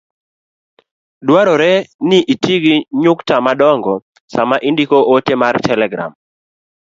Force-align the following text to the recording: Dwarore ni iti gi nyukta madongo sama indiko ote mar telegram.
Dwarore 1.27 1.73
ni 2.07 2.19
iti 2.33 2.53
gi 2.63 2.75
nyukta 3.03 3.35
madongo 3.45 3.93
sama 4.33 4.55
indiko 4.69 4.97
ote 5.15 5.33
mar 5.41 5.55
telegram. 5.67 6.11